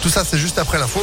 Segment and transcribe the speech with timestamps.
[0.00, 1.00] Tout ça, c'est juste après l'info.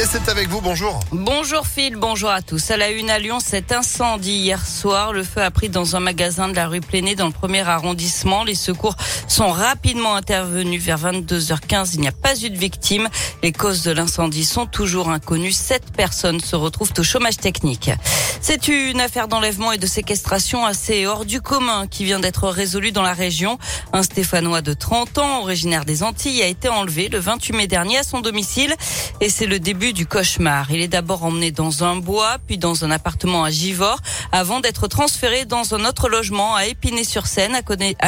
[0.00, 0.98] Et c'est avec vous, bonjour.
[1.12, 2.70] Bonjour Phil, bonjour à tous.
[2.70, 6.00] À la une à Lyon, cet incendie hier soir, le feu a pris dans un
[6.00, 8.42] magasin de la rue Plénée dans le premier arrondissement.
[8.42, 8.96] Les secours
[9.28, 11.90] sont rapidement intervenus vers 22h15.
[11.94, 13.08] Il n'y a pas eu de victimes.
[13.42, 15.52] Les causes de l'incendie sont toujours inconnues.
[15.52, 17.90] Sept personnes se retrouvent au chômage technique.
[18.40, 22.92] C'est une affaire d'enlèvement et de séquestration assez hors du commun qui vient d'être résolue
[22.92, 23.58] dans la région.
[23.92, 27.98] Un Stéphanois de 30 ans, originaire des Antilles, a été enlevé le 28 mai dernier
[27.98, 28.74] à son domicile
[29.20, 30.70] et c'est le début du cauchemar.
[30.70, 33.98] Il est d'abord emmené dans un bois, puis dans un appartement à Givors,
[34.30, 37.62] avant d'être transféré dans un autre logement à Épinay-sur-Seine, à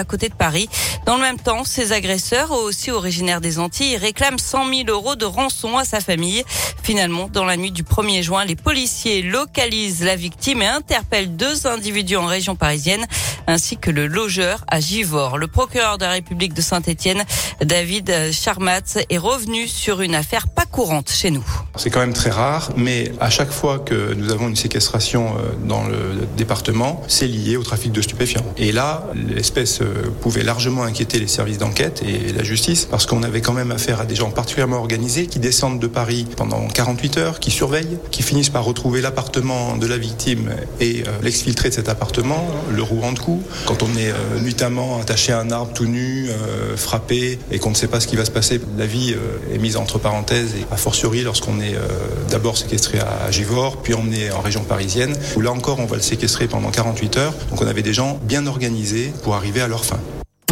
[0.05, 0.69] côté, de Paris.
[1.05, 5.24] Dans le même temps, ses agresseurs, aussi originaires des Antilles, réclament 100 000 euros de
[5.24, 6.45] rançon à sa famille.
[6.84, 11.66] Finalement, dans la nuit du 1er juin, les policiers localisent la victime et interpellent deux
[11.66, 13.05] individus en région parisienne,
[13.48, 15.38] ainsi que le logeur à Givors.
[15.38, 17.25] Le procureur de la République de Saint-Etienne,
[17.61, 21.63] David Charmatz, est revenu sur une affaire pas courante chez nous.
[21.77, 25.53] C'est quand même très rare, mais à chaque fois que nous avons une séquestration euh,
[25.67, 25.97] dans le
[26.36, 28.44] département, c'est lié au trafic de stupéfiants.
[28.56, 29.86] Et là, l'espèce euh,
[30.20, 34.00] pouvait largement inquiéter les services d'enquête et la justice, parce qu'on avait quand même affaire
[34.00, 38.22] à des gens particulièrement organisés qui descendent de Paris pendant 48 heures, qui surveillent, qui
[38.22, 43.12] finissent par retrouver l'appartement de la victime et euh, l'exfiltrer de cet appartement, le rouant
[43.12, 43.45] de coups.
[43.67, 46.28] Quand on est nuitamment attaché à un arbre tout nu,
[46.77, 49.14] frappé, et qu'on ne sait pas ce qui va se passer, la vie
[49.52, 51.89] est mise entre parenthèses, et a fortiori lorsqu'on est euh,
[52.31, 56.03] d'abord séquestré à Givors, puis emmené en région parisienne, où là encore on va le
[56.03, 57.34] séquestrer pendant 48 heures.
[57.51, 59.98] Donc on avait des gens bien organisés pour arriver à leur fin.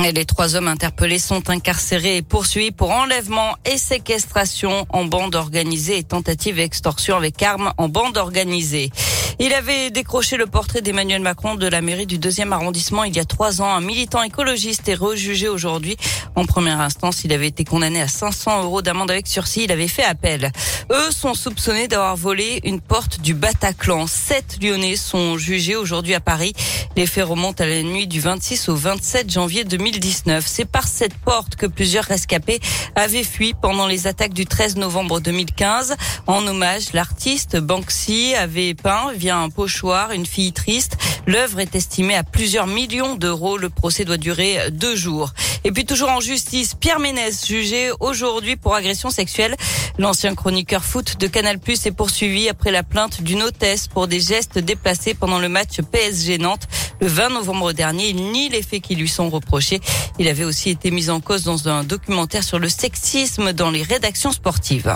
[0.05, 5.37] Et les trois hommes interpellés sont incarcérés et poursuivis pour enlèvement et séquestration en bande
[5.37, 8.91] organisée et tentative d'extorsion avec armes en bande organisée.
[9.39, 13.21] Il avait décroché le portrait d'Emmanuel Macron de la mairie du deuxième arrondissement il y
[13.21, 13.73] a trois ans.
[13.75, 15.97] Un militant écologiste est rejugé aujourd'hui.
[16.35, 19.65] En première instance, il avait été condamné à 500 euros d'amende avec sursis.
[19.65, 20.53] Il avait fait appel.
[20.91, 24.07] Eux sont soupçonnés d'avoir volé une porte du Bataclan.
[24.07, 26.53] Sept Lyonnais sont jugés aujourd'hui à Paris.
[26.97, 30.45] Les faits remontent à la nuit du 26 au 27 janvier 2019.
[30.47, 32.61] C'est par cette porte que plusieurs rescapés
[32.95, 35.97] avaient fui pendant les attaques du 13 novembre 2015.
[36.27, 40.97] En hommage, l'artiste Banksy avait peint via un pochoir une fille triste.
[41.27, 43.59] L'œuvre est estimée à plusieurs millions d'euros.
[43.59, 45.33] Le procès doit durer deux jours.
[45.65, 49.57] Et puis toujours en justice, Pierre Ménès, jugé aujourd'hui pour agression sexuelle.
[49.99, 54.21] L'ancien chroniqueur foot de Canal Plus est poursuivi après la plainte d'une hôtesse pour des
[54.21, 56.67] gestes déplacés pendant le match PSG Nantes.
[57.03, 59.81] Le 20 novembre dernier, nie les faits qui lui sont reprochés.
[60.21, 63.83] Il avait aussi été mis en cause dans un documentaire sur le sexisme dans les
[63.83, 64.95] rédactions sportives.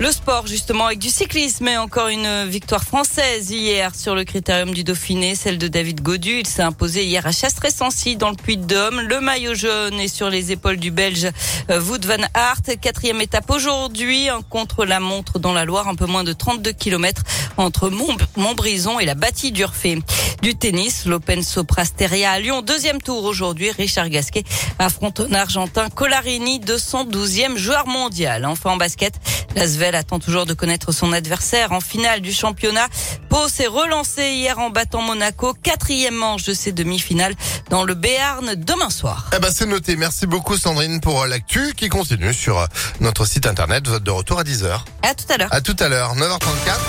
[0.00, 4.74] Le sport, justement, avec du cyclisme et encore une victoire française hier sur le critérium
[4.74, 6.40] du Dauphiné, celle de David Godu.
[6.40, 9.02] Il s'est imposé hier à Chastres-Sancy dans le Puy-de-Dôme.
[9.02, 11.28] Le maillot jaune est sur les épaules du Belge
[11.70, 12.76] euh, Wout van Aert.
[12.80, 17.22] Quatrième étape aujourd'hui, contre la montre dans la Loire, un peu moins de 32 km
[17.56, 17.88] entre
[18.36, 20.00] Montbrison et la bâtie d'Urfé.
[20.44, 22.60] Du tennis, l'Open Soprasteria à Lyon.
[22.60, 23.70] Deuxième tour aujourd'hui.
[23.70, 24.44] Richard Gasquet
[24.78, 28.44] affronte un Argentin Colarini, 212e joueur mondial.
[28.44, 29.14] Enfin en basket,
[29.56, 32.88] Lasvel attend toujours de connaître son adversaire en finale du championnat.
[33.30, 37.34] Pau s'est relancé hier en battant Monaco, quatrième manche de ses demi-finales
[37.70, 39.30] dans le Béarn demain soir.
[39.34, 39.96] Eh ben c'est noté.
[39.96, 42.66] Merci beaucoup Sandrine pour euh, l'actu qui continue sur euh,
[43.00, 43.88] notre site internet.
[43.88, 44.78] Vote de retour à 10h.
[45.00, 45.48] À tout à l'heure.
[45.54, 46.80] À tout à l'heure, 9h34.